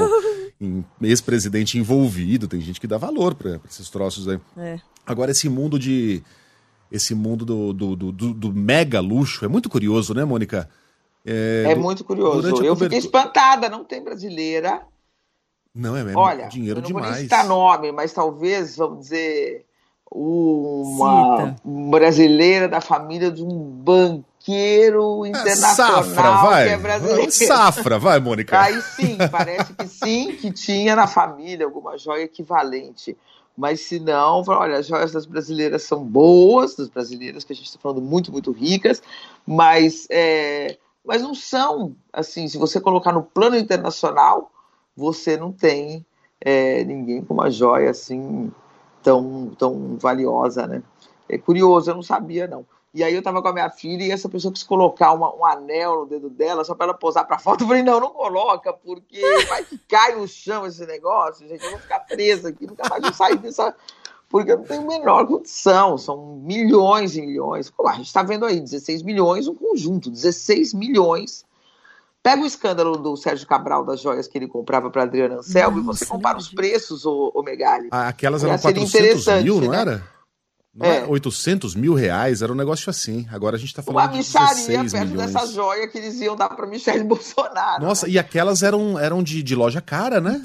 ex-presidente 1.02 1.78
envolvido, 1.78 2.49
tem 2.49 2.61
gente 2.61 2.80
que 2.80 2.87
dá 2.87 2.97
valor 2.97 3.35
para 3.35 3.61
esses 3.68 3.90
troços 3.90 4.26
aí. 4.28 4.38
É. 4.56 4.80
Agora, 5.06 5.30
esse 5.30 5.49
mundo 5.49 5.78
de. 5.78 6.23
Esse 6.90 7.14
mundo 7.14 7.45
do, 7.45 7.73
do, 7.73 7.97
do, 7.97 8.12
do, 8.12 8.33
do 8.33 8.52
mega 8.54 9.00
luxo 9.00 9.45
é 9.45 9.49
muito 9.49 9.68
curioso, 9.68 10.14
né, 10.14 10.25
Mônica? 10.25 10.68
É, 11.26 11.73
é 11.73 11.75
muito 11.75 12.04
curioso. 12.04 12.47
Eu 12.47 12.52
cobertura... 12.52 12.76
fiquei 12.76 12.99
espantada, 12.99 13.68
não 13.68 13.85
tem 13.85 14.00
brasileira. 14.00 14.83
Não, 15.75 15.97
é 15.97 16.04
mesmo. 16.04 16.21
Olha, 16.21 16.47
dinheiro 16.47 16.78
eu 16.78 16.83
não 16.83 16.88
demais. 16.88 17.14
Vou 17.14 17.23
citar 17.23 17.45
nome, 17.45 17.90
mas 17.90 18.12
talvez, 18.12 18.76
vamos 18.76 19.00
dizer, 19.00 19.66
uma 20.11 21.49
Cita. 21.49 21.61
brasileira 21.64 22.68
da 22.68 22.80
família 22.80 23.30
de 23.30 23.42
um 23.42 23.59
banqueiro 23.59 25.26
é, 25.26 25.28
internacional 25.30 26.00
é, 26.00 26.04
safra, 26.04 26.30
vai. 26.30 26.64
que 26.64 26.71
é 26.71 26.78
brasileiro. 26.78 27.33
Safra, 27.33 27.99
vai, 27.99 28.21
Mônica. 28.21 28.56
Aí 28.62 28.80
sim, 28.80 29.18
parece 29.30 29.75
que 29.75 29.88
sim, 29.88 30.37
que 30.37 30.52
tinha 30.52 30.95
na 30.95 31.09
família 31.09 31.66
alguma 31.66 31.99
joia 31.99 32.23
equivalente. 32.23 33.16
Mas 33.56 33.80
se 33.80 33.99
não, 33.99 34.45
olha, 34.47 34.78
as 34.78 34.87
joias 34.87 35.12
das 35.12 35.26
brasileiras 35.26 35.83
são 35.83 36.04
boas, 36.04 36.76
das 36.76 36.88
brasileiras 36.88 37.42
que 37.42 37.52
a 37.52 37.56
gente 37.56 37.66
está 37.66 37.78
falando 37.78 38.02
muito, 38.02 38.30
muito 38.30 38.52
ricas, 38.52 39.02
mas 39.47 40.06
é, 40.11 40.76
mas 41.07 41.23
não 41.23 41.35
são, 41.35 41.95
assim, 42.13 42.49
se 42.49 42.59
você 42.59 42.81
colocar 42.81 43.13
no 43.13 43.23
plano 43.23 43.57
internacional, 43.57 44.51
você 44.97 45.37
não 45.37 45.53
tem 45.53 46.05
é, 46.41 46.83
ninguém 46.85 47.25
com 47.25 47.35
uma 47.35 47.51
joia 47.51 47.91
assim 47.91 48.53
tão, 49.03 49.53
tão 49.57 49.97
valiosa, 49.97 50.67
né? 50.67 50.83
É 51.29 51.39
curioso, 51.39 51.91
eu 51.91 51.95
não 51.95 52.03
sabia, 52.03 52.47
não. 52.47 52.67
E 52.93 53.05
aí 53.05 53.15
eu 53.15 53.23
tava 53.23 53.43
com 53.43 53.49
a 53.49 53.53
minha 53.53 53.69
filha 53.69 54.05
e 54.05 54.11
essa 54.11 54.29
pessoa 54.29 54.51
quis 54.51 54.63
colocar 54.63 55.13
uma, 55.13 55.35
um 55.35 55.45
anel 55.45 56.01
no 56.01 56.07
dedo 56.07 56.31
dela 56.31 56.65
só 56.65 56.75
para 56.75 56.87
ela 56.87 56.95
posar 56.95 57.27
para 57.27 57.39
foto. 57.39 57.63
Eu 57.63 57.69
falei, 57.69 57.83
não, 57.83 58.01
não 58.01 58.09
coloca, 58.09 58.73
porque 58.73 59.21
vai 59.47 59.65
que 59.65 59.77
cai 59.87 60.17
no 60.17 60.27
chão 60.27 60.67
esse 60.67 60.85
negócio, 60.87 61.47
gente. 61.47 61.63
Eu 61.63 61.73
vou 61.73 61.81
ficar 61.81 62.01
presa 62.01 62.49
aqui, 62.49 62.67
nunca 62.67 62.89
mais 62.89 63.03
vou 63.03 63.13
sair 63.13 63.37
dessa. 63.37 63.77
Porque 64.28 64.52
eu 64.52 64.59
não 64.59 64.64
tenho 64.64 64.83
a 64.83 64.85
menor 64.85 65.26
condição. 65.26 65.97
São 65.97 66.37
milhões 66.42 67.16
e 67.16 67.23
milhões. 67.23 67.71
Pô, 67.71 67.88
a 67.88 67.95
gente 67.95 68.06
está 68.06 68.23
vendo 68.23 68.45
aí, 68.45 68.61
16 68.61 69.02
milhões, 69.02 69.47
um 69.47 69.54
conjunto, 69.54 70.11
16 70.11 70.75
milhões. 70.75 71.45
Pega 72.23 72.42
o 72.42 72.47
escândalo 72.47 72.97
do 72.97 73.16
Sérgio 73.16 73.47
Cabral 73.47 73.85
das 73.85 74.00
joias 74.00 74.26
que 74.26 74.37
ele 74.37 74.49
comprava 74.49 74.90
para 74.90 75.04
Adriana 75.04 75.37
Anselmo 75.37 75.80
Nossa, 75.80 76.02
e 76.02 76.06
você 76.06 76.06
compara 76.06 76.37
os 76.37 76.49
preços, 76.49 77.06
ô, 77.06 77.30
ô 77.33 77.42
Megali. 77.42 77.88
Ah, 77.92 78.09
Aquelas 78.09 78.42
eram 78.42 78.59
seria 78.59 78.83
400 78.83 79.45
mil, 79.45 79.61
não 79.61 79.71
né? 79.71 79.80
era? 79.80 80.15
Não 80.78 80.85
É. 80.85 80.97
era 80.99 81.09
800 81.09 81.75
mil 81.75 81.95
reais, 81.95 82.42
era 82.42 82.52
um 82.52 82.54
negócio 82.54 82.90
assim. 82.90 83.26
Agora 83.33 83.56
a 83.56 83.59
gente 83.59 83.73
tá 83.75 83.80
Uma 83.87 83.95
falando 84.02 84.11
de 84.12 84.18
micharia 84.18 84.49
16 84.54 84.92
perto 84.92 85.09
milhões. 85.09 85.33
dessa 85.33 85.47
joia 85.47 85.88
que 85.88 85.97
eles 85.97 86.21
iam 86.21 86.37
dar 86.37 86.50
para 86.50 86.66
Michele 86.66 87.02
Bolsonaro. 87.04 87.83
Nossa, 87.83 88.06
e 88.06 88.18
aquelas 88.18 88.62
eram, 88.62 88.99
eram 88.99 89.23
de, 89.23 89.42
de 89.42 89.54
loja 89.54 89.80
cara, 89.80 90.21
né? 90.21 90.42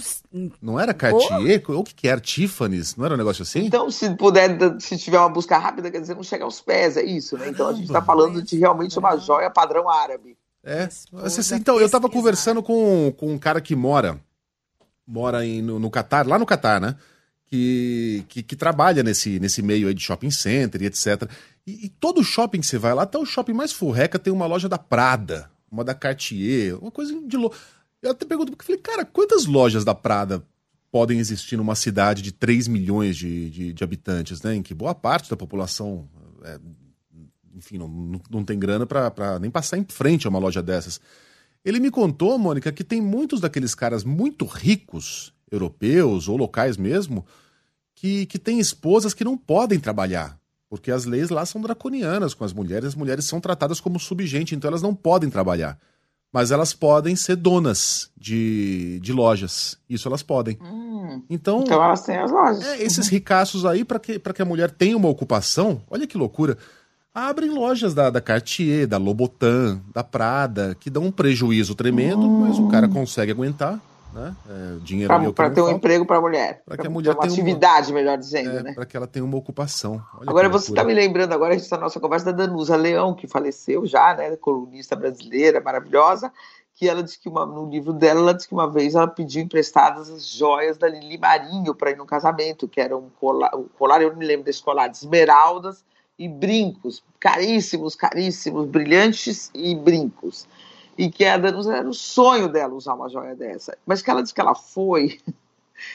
Não 0.62 0.80
era 0.80 0.94
Cartier? 0.94 1.62
Ou 1.68 1.80
o 1.80 1.84
que 1.84 1.94
que 1.94 2.08
era? 2.08 2.22
Tiffany's? 2.22 2.96
Não 2.96 3.04
era 3.04 3.14
um 3.16 3.18
negócio 3.18 3.42
assim? 3.44 3.66
Então, 3.66 3.92
se 3.92 4.10
puder, 4.16 4.58
se 4.80 4.98
tiver 4.98 5.20
uma 5.20 5.28
busca 5.28 5.58
rápida, 5.58 5.92
quer 5.92 6.00
dizer, 6.00 6.16
não 6.16 6.24
chega 6.24 6.46
aos 6.46 6.62
pés, 6.62 6.96
é 6.96 7.04
isso, 7.04 7.38
né? 7.38 7.50
Então 7.50 7.68
a 7.68 7.74
gente 7.74 7.88
está 7.88 8.02
falando 8.02 8.42
de 8.42 8.58
realmente 8.58 8.98
uma 8.98 9.18
joia 9.18 9.50
padrão 9.50 9.90
árabe. 9.90 10.38
É. 10.64 10.88
Você- 11.12 11.56
então, 11.56 11.78
eu 11.78 11.90
tava 11.90 12.08
conversando 12.08 12.64
com, 12.64 13.14
com 13.18 13.34
um 13.34 13.38
cara 13.38 13.60
que 13.60 13.76
mora 13.76 14.18
mora 15.06 15.46
em, 15.46 15.62
no, 15.62 15.78
no 15.80 15.90
Catar, 15.90 16.26
lá 16.26 16.40
no 16.40 16.46
Catar, 16.46 16.80
né? 16.80 16.96
Que, 17.54 18.24
que, 18.30 18.44
que 18.44 18.56
trabalha 18.56 19.04
nesse, 19.04 19.38
nesse 19.38 19.62
meio 19.62 19.90
aí 19.90 19.94
de 19.94 20.02
shopping 20.02 20.32
center 20.32 20.82
e 20.82 20.86
etc. 20.86 21.30
E, 21.68 21.88
e 21.88 21.90
todo 21.90 22.24
shopping 22.24 22.62
que 22.62 22.66
você 22.66 22.78
vai 22.78 22.94
lá, 22.94 23.04
até 23.04 23.18
o 23.18 23.26
shopping 23.26 23.52
mais 23.52 23.74
furreca 23.74 24.18
tem 24.18 24.32
uma 24.32 24.46
loja 24.46 24.70
da 24.70 24.78
Prada, 24.78 25.52
uma 25.70 25.84
da 25.84 25.94
Cartier, 25.94 26.82
uma 26.82 26.92
coisa 26.92 27.14
de 27.28 27.36
louco. 27.36 27.58
Eu 28.02 28.12
até 28.12 28.26
pergunto, 28.26 28.52
porque 28.54 28.66
falei, 28.66 28.82
cara, 28.82 29.04
quantas 29.04 29.46
lojas 29.46 29.84
da 29.84 29.94
Prada 29.94 30.42
podem 30.92 31.20
existir 31.20 31.56
numa 31.56 31.76
cidade 31.76 32.22
de 32.22 32.32
3 32.32 32.68
milhões 32.68 33.16
de, 33.16 33.50
de, 33.50 33.74
de 33.74 33.84
habitantes, 33.84 34.42
né? 34.42 34.56
Em 34.56 34.62
que 34.62 34.74
boa 34.74 34.94
parte 34.94 35.30
da 35.30 35.38
população, 35.38 36.08
é, 36.44 36.60
enfim, 37.56 37.78
não, 37.78 38.22
não, 38.30 38.44
tem 38.44 38.60
grana 38.60 38.86
pra 38.86 39.40
nem 39.40 39.50
passar 39.50 39.78
em 39.78 39.86
frente 39.88 40.28
a 40.28 40.30
uma 40.30 40.40
loja 40.40 40.62
dessas. 40.62 41.00
Ele 41.64 41.80
me 41.80 41.92
contou, 41.92 42.38
Mônica, 42.38 42.72
que 42.72 42.84
tem 42.84 43.00
muitos 43.00 43.40
daqueles 43.40 43.74
caras 43.74 44.04
muito 44.04 44.46
ricos, 44.46 45.34
europeus 45.52 46.28
ou 46.28 46.38
locais 46.38 46.78
mesmo, 46.78 47.26
que, 47.94 48.26
que 48.26 48.40
têm 48.40 48.60
esposas 48.60 49.14
que 49.14 49.24
não 49.24 49.38
podem 49.38 49.80
trabalhar. 49.80 50.38
Porque 50.70 50.90
as 50.90 51.04
leis 51.06 51.30
lá 51.30 51.46
são 51.46 51.62
draconianas 51.62 52.34
com 52.34 52.46
as 52.46 52.54
mulheres, 52.54 52.86
as 52.90 52.96
mulheres 52.96 53.26
são 53.26 53.42
tratadas 53.42 53.82
como 53.82 54.00
subgente, 54.00 54.56
então 54.56 54.70
elas 54.70 54.82
não 54.82 54.96
podem 54.96 55.30
trabalhar. 55.30 55.78
Mas 56.34 56.50
elas 56.50 56.74
podem 56.74 57.14
ser 57.14 57.36
donas 57.36 58.10
de, 58.18 58.98
de 59.02 59.12
lojas. 59.12 59.78
Isso 59.90 60.08
elas 60.08 60.24
podem. 60.24 60.58
Então, 61.30 61.60
Então 61.62 61.84
elas 61.84 62.04
têm 62.04 62.16
as 62.18 62.32
lojas. 62.32 62.64
é, 62.66 62.82
esses 62.82 63.10
ricaços 63.10 63.66
aí, 63.66 63.84
para 63.84 64.00
que, 64.00 64.18
pra 64.18 64.32
que 64.34 64.42
a 64.42 64.46
mulher 64.46 64.72
tenha 64.72 64.96
uma 64.96 65.10
ocupação, 65.10 65.82
olha 65.90 66.08
que 66.08 66.18
loucura. 66.18 66.58
Abrem 67.14 67.50
lojas 67.50 67.94
da, 67.94 68.10
da 68.10 68.22
Cartier, 68.22 68.88
da 68.88 68.98
Lobotan, 68.98 69.82
da 69.94 70.02
Prada, 70.06 70.74
que 70.80 70.90
dão 70.90 71.04
um 71.04 71.12
prejuízo 71.12 71.76
tremendo, 71.76 72.26
mas 72.30 72.58
o 72.58 72.70
cara 72.70 72.88
consegue 72.88 73.34
aguentar, 73.34 73.78
né? 74.14 74.36
É, 74.50 74.78
dinheiro 74.84 75.08
Para 75.34 75.50
ter 75.50 75.62
um 75.62 75.66
falta, 75.66 75.78
emprego 75.78 76.06
para 76.06 76.18
a 76.18 76.22
mulher. 76.22 76.62
Pra 76.66 76.78
que 76.78 76.88
a 76.88 76.90
mulher 76.90 77.12
uma 77.12 77.22
tenha 77.22 77.34
uma- 77.34 77.42
atividade, 77.42 77.94
melhor 77.94 78.18
dizendo, 78.18 78.58
é, 78.58 78.64
né? 78.64 78.74
para 78.74 78.86
que 78.86 78.96
ela 78.96 79.08
tenha 79.08 79.26
uma 79.26 79.38
ocupação. 79.38 80.02
Olha 80.18 80.30
Agora 80.30 80.50
você 80.50 80.72
está 80.72 80.84
me 80.84 80.94
lembrando 80.94 81.34
agora, 81.34 81.56
a 81.56 81.76
na 81.76 81.78
nossa 81.78 82.00
conversa 82.00 82.32
da 82.32 82.46
Danusa 82.46 82.76
Leão, 82.76 83.14
que 83.14 83.28
faleceu 83.28 83.86
já, 83.86 84.14
né? 84.16 84.36
Colunista 84.36 84.96
brasileira, 84.96 85.62
maravilhosa, 85.62 86.32
que 86.76 86.90
ela 86.90 87.04
disse 87.04 87.20
que 87.20 87.30
uma, 87.30 87.46
no 87.46 87.70
livro 87.70 87.94
dela, 87.94 88.20
ela 88.22 88.34
disse 88.34 88.48
que 88.48 88.54
uma 88.54 88.70
vez 88.70 88.96
ela 88.96 89.08
pediu 89.08 89.42
emprestadas 89.44 90.10
as 90.10 90.28
joias 90.28 90.78
da 90.78 90.88
Lili 90.88 91.18
Marinho 91.18 91.76
para 91.76 91.92
ir 91.92 91.98
no 91.98 92.06
casamento, 92.06 92.68
que 92.68 92.82
era 92.82 92.98
um 92.98 93.10
colar, 93.20 93.56
um 93.56 93.66
colar, 93.78 94.02
eu 94.02 94.10
não 94.12 94.18
me 94.18 94.26
lembro 94.26 94.46
desse 94.46 94.64
colar, 94.64 94.88
de 94.88 94.98
esmeraldas 94.98 95.84
e 96.18 96.28
brincos, 96.28 97.04
caríssimos, 97.20 97.96
caríssimos, 97.96 98.68
brilhantes 98.68 99.50
e 99.54 99.76
brincos. 99.76 100.48
E 100.98 101.10
que 101.10 101.26
a 101.26 101.38
Danusa 101.38 101.78
era 101.78 101.90
o 101.90 101.94
sonho 101.94 102.48
dela 102.48 102.74
usar 102.74 102.94
uma 102.94 103.10
joia 103.10 103.36
dessa. 103.36 103.78
Mas 103.86 104.02
que 104.02 104.10
ela 104.10 104.22
disse 104.22 104.34
que 104.34 104.42
ela 104.42 104.56
foi 104.56 105.20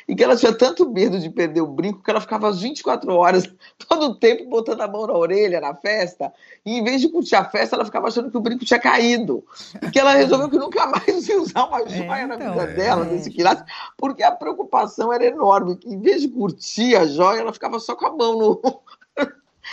e 0.09 0.15
que 0.15 0.23
ela 0.23 0.37
tinha 0.37 0.53
tanto 0.53 0.89
medo 0.91 1.19
de 1.19 1.31
perder 1.31 1.61
o 1.61 1.67
brinco 1.67 2.03
que 2.03 2.11
ela 2.11 2.21
ficava 2.21 2.49
às 2.49 2.61
24 2.61 3.13
horas, 3.13 3.45
todo 3.89 4.07
o 4.07 4.15
tempo, 4.15 4.49
botando 4.49 4.81
a 4.81 4.89
mão 4.89 5.07
na 5.07 5.15
orelha 5.15 5.61
na 5.61 5.75
festa, 5.75 6.33
e 6.65 6.79
em 6.79 6.85
vez 6.85 7.01
de 7.01 7.09
curtir 7.09 7.37
a 7.37 7.45
festa, 7.45 7.77
ela 7.77 7.85
ficava 7.85 8.09
achando 8.09 8.31
que 8.31 8.37
o 8.37 8.41
brinco 8.41 8.65
tinha 8.65 8.81
caído. 8.81 9.45
E 9.83 9.91
que 9.91 9.99
ela 9.99 10.15
resolveu 10.15 10.49
que 10.49 10.59
nunca 10.59 10.87
mais 10.87 11.07
ia 11.29 11.41
usar 11.41 11.65
uma 11.65 11.89
joia 11.89 12.27
na 12.27 12.35
então, 12.35 12.53
vida 12.53 12.65
é. 12.65 12.75
dela, 12.75 13.05
desse 13.05 13.31
quilate, 13.31 13.65
porque 13.97 14.23
a 14.23 14.33
preocupação 14.33 15.13
era 15.13 15.25
enorme. 15.25 15.77
Que 15.77 15.89
em 15.89 16.01
vez 16.01 16.23
de 16.23 16.29
curtir 16.29 16.97
a 16.97 17.07
joia, 17.07 17.41
ela 17.41 17.53
ficava 17.53 17.79
só 17.79 17.95
com 17.95 18.07
a 18.07 18.11
mão 18.11 18.39
no. 18.39 18.83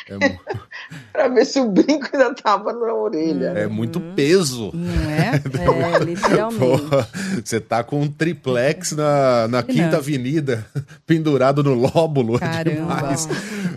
É, 0.09 0.39
para 1.23 1.33
ver 1.33 1.45
se 1.45 1.59
o 1.59 1.69
brinco 1.69 2.09
ainda 2.11 2.31
estava 2.31 2.73
na 2.73 2.93
orelha. 2.93 3.53
é 3.55 3.65
muito 3.67 4.01
peso. 4.15 4.71
Não 4.73 5.09
é? 5.09 5.41
É, 5.63 6.03
literalmente. 6.03 6.59
Pô, 6.59 6.77
você 7.43 7.59
tá 7.59 7.83
com 7.83 8.01
um 8.01 8.07
triplex 8.07 8.91
na, 8.91 9.47
na 9.47 9.63
Quinta 9.63 9.91
Não. 9.91 9.97
Avenida, 9.97 10.65
pendurado 11.07 11.63
no 11.63 11.73
lóbulo. 11.73 12.35
É 12.35 12.39
Caramba. 12.39 12.95
demais. 12.95 13.27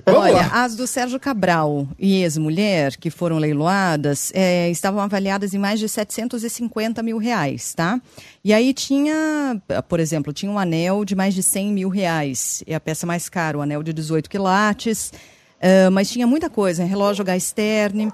Vamos 0.04 0.20
Olha, 0.22 0.34
lá. 0.34 0.64
as 0.64 0.74
do 0.74 0.86
Sérgio 0.86 1.20
Cabral 1.20 1.86
e 1.98 2.22
ex-mulher, 2.22 2.96
que 2.96 3.10
foram 3.10 3.38
leiloadas, 3.38 4.32
é, 4.34 4.68
estavam 4.70 5.00
avaliadas 5.00 5.54
em 5.54 5.58
mais 5.58 5.78
de 5.78 5.88
750 5.88 7.02
mil 7.02 7.18
reais, 7.18 7.74
tá? 7.74 8.00
E 8.44 8.52
aí 8.52 8.72
tinha, 8.72 9.60
por 9.88 10.00
exemplo, 10.00 10.32
tinha 10.32 10.50
um 10.50 10.58
anel 10.58 11.04
de 11.04 11.14
mais 11.14 11.34
de 11.34 11.42
100 11.42 11.72
mil 11.72 11.88
reais, 11.88 12.62
é 12.66 12.74
a 12.74 12.80
peça 12.80 13.06
mais 13.06 13.28
cara, 13.28 13.58
o 13.58 13.62
anel 13.62 13.82
de 13.82 13.92
18 13.92 14.28
quilates, 14.30 15.12
ah, 15.60 15.90
mas 15.90 16.10
tinha 16.10 16.26
muita 16.26 16.48
coisa, 16.50 16.84
relógio 16.84 17.22
H-Sterne, 17.22 18.12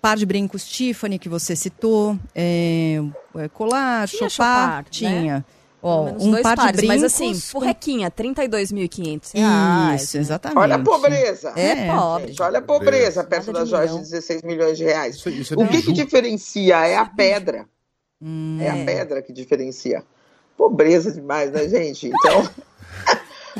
par 0.00 0.16
de 0.16 0.26
brincos 0.26 0.66
Tiffany, 0.66 1.18
que 1.18 1.28
você 1.28 1.56
citou, 1.56 2.18
é, 2.34 3.00
é, 3.36 3.48
colar, 3.48 4.06
Tinha 4.08 4.28
chopar, 4.28 4.30
chopar, 4.30 4.76
né? 4.78 4.84
tinha. 4.90 5.44
Pelo 5.80 5.92
Ó, 5.92 6.04
um 6.18 6.30
dois 6.30 6.42
par 6.42 6.56
pares, 6.56 6.72
de 6.80 6.86
brincos. 6.86 7.02
mas 7.02 7.04
assim, 7.04 7.34
com- 7.34 7.58
porrequinha, 7.60 8.10
32.500 8.10 9.32
reais. 9.34 10.02
Isso, 10.02 10.16
né? 10.16 10.20
exatamente. 10.22 10.58
Olha 10.58 10.76
a 10.76 10.78
pobreza. 10.78 11.52
É, 11.56 11.60
É, 11.88 11.92
pobre. 11.92 12.28
Gente, 12.28 12.42
olha 12.42 12.58
a 12.58 12.62
pobreza 12.62 13.16
Nada 13.22 13.28
perto 13.28 13.52
das 13.52 13.68
joias 13.68 13.90
de 13.90 13.96
milhão. 13.96 14.10
16 14.10 14.42
milhões 14.42 14.78
de 14.78 14.84
reais. 14.84 15.16
Isso, 15.16 15.28
isso 15.28 15.54
é 15.54 15.62
O 15.62 15.68
que, 15.68 15.82
que 15.82 15.92
diferencia 15.92 16.86
é 16.86 16.96
a 16.96 17.04
pedra. 17.04 17.66
É 18.60 18.70
a 18.70 18.76
É. 18.78 18.84
pedra 18.86 19.20
que 19.20 19.30
diferencia. 19.32 20.02
Pobreza 20.56 21.12
demais, 21.12 21.50
né, 21.52 21.68
gente? 21.68 22.06
Então. 22.08 22.48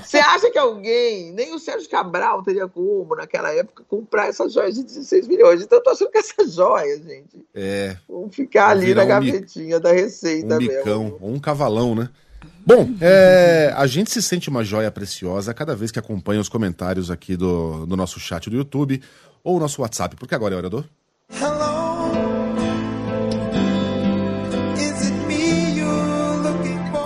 Você 0.03 0.19
acha 0.19 0.51
que 0.51 0.59
alguém, 0.59 1.33
nem 1.33 1.55
o 1.55 1.59
Sérgio 1.59 1.89
Cabral 1.89 2.43
teria 2.43 2.67
como, 2.69 3.15
naquela 3.15 3.53
época, 3.53 3.85
comprar 3.89 4.29
essas 4.29 4.53
joias 4.53 4.75
de 4.75 4.83
16 4.85 5.29
milhões? 5.29 5.63
Então, 5.63 5.79
eu 5.79 5.83
tô 5.83 5.91
achando 5.91 6.11
que 6.11 6.19
essas 6.19 6.53
joias, 6.55 7.03
gente, 7.03 7.45
É, 7.55 7.97
vão 8.09 8.29
ficar 8.31 8.69
ali 8.69 8.95
na 8.95 9.03
um 9.03 9.05
mi- 9.05 9.09
gavetinha 9.33 9.79
da 9.79 9.93
receita 9.93 10.55
um 10.57 10.59
mesmo. 10.59 10.69
bicão, 10.79 11.17
ou 11.21 11.31
um 11.31 11.39
cavalão, 11.39 11.95
né? 11.95 12.09
Bom, 12.67 12.89
é, 13.01 13.73
a 13.77 13.87
gente 13.87 14.11
se 14.11 14.23
sente 14.23 14.49
uma 14.49 14.65
joia 14.65 14.91
preciosa 14.91 15.53
cada 15.53 15.77
vez 15.77 15.91
que 15.91 15.99
acompanha 15.99 16.41
os 16.41 16.49
comentários 16.49 17.11
aqui 17.11 17.37
do, 17.37 17.85
do 17.87 17.97
nosso 17.97 18.19
chat 18.19 18.49
do 18.49 18.57
YouTube 18.57 19.03
ou 19.43 19.57
o 19.57 19.61
nosso 19.61 19.83
WhatsApp, 19.83 20.17
porque 20.17 20.35
agora 20.35 20.55
é 20.55 20.59
hora 20.59 20.71
do... 20.71 20.85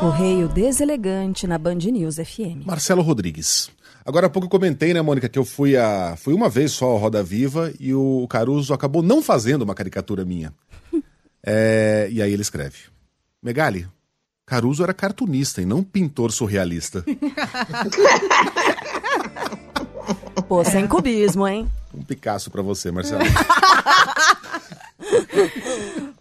Correio 0.09 0.49
deselegante 0.49 1.47
na 1.47 1.59
Band 1.59 1.75
News 1.75 2.17
FM. 2.17 2.65
Marcelo 2.65 3.03
Rodrigues. 3.03 3.71
Agora 4.07 4.27
há 4.27 4.31
pouco 4.31 4.47
eu 4.47 4.51
comentei, 4.51 4.95
né, 4.95 5.03
Mônica, 5.03 5.29
que 5.29 5.39
eu 5.39 5.45
fui 5.45 5.77
a 5.77 6.17
fui 6.17 6.33
uma 6.33 6.49
vez 6.49 6.73
só 6.73 6.87
ao 6.87 6.97
Roda 6.97 7.23
Viva 7.23 7.71
e 7.79 7.93
o 7.93 8.27
Caruso 8.27 8.73
acabou 8.73 9.03
não 9.03 9.21
fazendo 9.21 9.61
uma 9.63 9.75
caricatura 9.75 10.25
minha. 10.25 10.55
É, 11.47 12.09
e 12.11 12.21
aí 12.21 12.33
ele 12.33 12.43
escreve: 12.43 12.77
Megali, 13.43 13.87
Caruso 14.45 14.83
era 14.83 14.93
cartunista 14.93 15.63
e 15.63 15.67
não 15.67 15.85
pintor 15.85 16.33
surrealista. 16.33 17.05
Pô, 20.49 20.65
sem 20.65 20.87
cubismo, 20.87 21.47
hein? 21.47 21.71
Um 21.95 22.03
Picasso 22.03 22.51
pra 22.51 22.61
você, 22.63 22.91
Marcelo. 22.91 23.23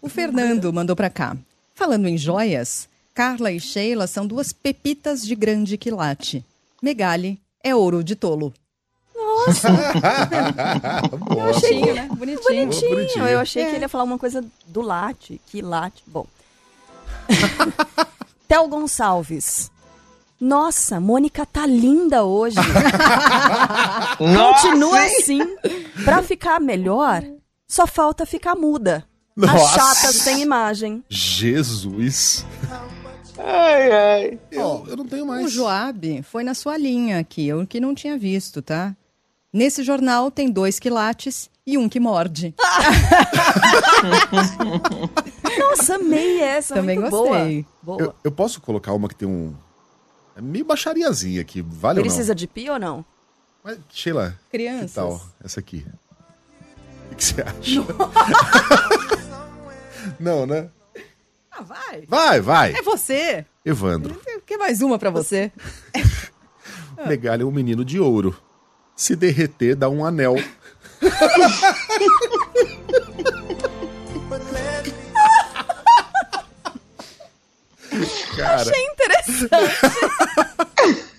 O 0.00 0.08
Fernando 0.08 0.72
mandou 0.72 0.94
pra 0.94 1.10
cá. 1.10 1.36
Falando 1.74 2.06
em 2.06 2.16
joias, 2.16 2.88
Carla 3.18 3.50
e 3.50 3.58
Sheila 3.58 4.06
são 4.06 4.24
duas 4.24 4.52
pepitas 4.52 5.26
de 5.26 5.34
grande 5.34 5.76
quilate. 5.76 6.44
Megali 6.80 7.36
é 7.64 7.74
ouro 7.74 8.04
de 8.04 8.14
tolo. 8.14 8.54
Boa. 11.26 11.52
Bonitinho, 11.52 11.94
né? 11.96 12.08
Bonitinho. 12.12 12.42
Bonitinho. 12.44 12.94
bonitinho. 12.94 13.26
Eu 13.26 13.40
achei 13.40 13.64
que 13.64 13.74
ele 13.74 13.84
ia 13.84 13.88
falar 13.88 14.04
uma 14.04 14.20
coisa 14.20 14.44
do 14.68 14.80
late, 14.80 15.40
que 15.48 15.60
late. 15.60 16.04
Bom, 16.06 16.28
Tel 18.46 18.68
Gonçalves. 18.68 19.68
Nossa, 20.40 21.00
Mônica 21.00 21.44
tá 21.44 21.66
linda 21.66 22.22
hoje. 22.22 22.60
Continua 24.16 25.06
assim. 25.06 25.40
Pra 26.04 26.22
ficar 26.22 26.60
melhor, 26.60 27.24
só 27.66 27.84
falta 27.84 28.24
ficar 28.24 28.54
muda. 28.54 29.04
A 29.36 29.40
Nossa. 29.40 29.76
chata 29.76 30.12
sem 30.12 30.40
imagem. 30.40 31.02
Jesus. 31.08 32.46
Ai, 33.50 33.90
ai. 33.90 34.38
Eu, 34.50 34.84
eu 34.88 34.96
não 34.96 35.06
tenho 35.06 35.24
mais. 35.24 35.46
O 35.46 35.48
Joab 35.48 36.22
foi 36.22 36.44
na 36.44 36.52
sua 36.52 36.76
linha 36.76 37.18
aqui, 37.18 37.48
eu 37.48 37.66
que 37.66 37.80
não 37.80 37.94
tinha 37.94 38.18
visto, 38.18 38.60
tá? 38.60 38.94
Nesse 39.50 39.82
jornal 39.82 40.30
tem 40.30 40.50
dois 40.50 40.78
quilates 40.78 41.48
e 41.66 41.78
um 41.78 41.88
que 41.88 41.98
morde. 41.98 42.54
Nossa, 45.58 45.94
amei 45.94 46.42
essa. 46.42 46.74
Também 46.74 46.98
muito 46.98 47.10
gostei. 47.10 47.64
Boa. 47.82 47.98
Boa. 47.98 48.02
Eu, 48.10 48.14
eu 48.24 48.32
posso 48.32 48.60
colocar 48.60 48.92
uma 48.92 49.08
que 49.08 49.14
tem 49.14 49.26
um. 49.26 49.54
É 50.36 50.42
meio 50.42 50.66
baixariazinha 50.66 51.40
aqui, 51.40 51.62
vale 51.62 52.00
ou 52.00 52.04
Precisa 52.04 52.32
não? 52.32 52.36
de 52.36 52.46
pi 52.46 52.68
ou 52.68 52.78
não? 52.78 53.02
Mas, 53.64 53.78
Sheila, 53.90 54.38
Crianças. 54.50 54.90
que 54.90 54.94
tal 54.96 55.20
essa 55.42 55.58
aqui? 55.60 55.86
O 57.10 57.14
que 57.16 57.24
você 57.24 57.40
acha? 57.40 57.80
não, 60.20 60.44
né? 60.44 60.68
Ah, 61.58 61.62
vai. 61.62 62.04
Vai, 62.06 62.40
vai. 62.40 62.72
É 62.72 62.82
você. 62.82 63.44
Evandro, 63.64 64.20
Quer 64.46 64.56
mais 64.58 64.80
uma 64.80 64.96
pra 64.96 65.10
você? 65.10 65.50
Megalha 67.06 67.42
é 67.42 67.44
um 67.44 67.50
menino 67.50 67.84
de 67.84 67.98
ouro. 67.98 68.36
Se 68.94 69.16
derreter, 69.16 69.74
dá 69.74 69.88
um 69.88 70.04
anel. 70.04 70.36
Cara, 78.36 78.62
Achei 78.62 78.86
interessante. 78.86 79.74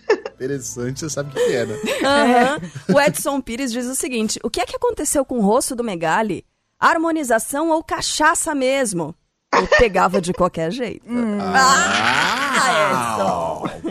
interessante, 0.36 1.00
você 1.02 1.10
sabe 1.10 1.32
o 1.32 1.34
que 1.34 1.54
é, 1.54 1.66
né? 1.66 1.76
Aham. 2.04 2.62
O 2.94 3.00
Edson 3.00 3.42
Pires 3.42 3.72
diz 3.74 3.86
o 3.86 3.96
seguinte: 3.96 4.40
o 4.44 4.50
que 4.50 4.62
é 4.62 4.66
que 4.66 4.76
aconteceu 4.76 5.26
com 5.26 5.40
o 5.40 5.42
rosto 5.42 5.76
do 5.76 5.84
Megali? 5.84 6.46
Harmonização 6.80 7.70
ou 7.70 7.84
cachaça 7.84 8.56
mesmo? 8.56 9.14
Eu 9.54 9.68
pegava 9.78 10.22
de 10.22 10.34
qualquer 10.34 10.72
jeito. 10.72 11.06
Ah, 11.42 13.14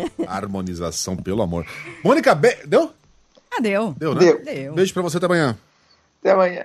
Edson. 0.06 0.24
Harmonização, 0.26 1.16
pelo 1.16 1.42
amor. 1.42 1.66
Mônica, 2.04 2.34
be... 2.34 2.54
deu? 2.66 2.92
Ah, 3.50 3.60
deu. 3.60 3.94
Deu, 3.98 4.14
né? 4.14 4.20
Deu. 4.20 4.44
Deu. 4.44 4.74
Beijo 4.74 4.92
pra 4.92 5.02
você 5.02 5.16
até 5.16 5.26
amanhã. 5.26 5.58
Até 6.20 6.32
amanhã. 6.32 6.64